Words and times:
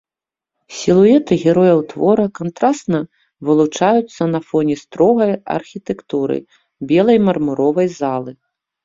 Сілуэты 0.75 1.33
герояў 1.49 1.79
твора 1.91 2.23
кантрасна 2.39 3.01
вылучаюцца 3.49 4.23
на 4.33 4.39
фоне 4.47 4.75
строгай 4.85 5.31
архітэктуры 5.57 6.37
белай 6.93 7.17
мармуровай 7.27 7.87
залы. 8.01 8.33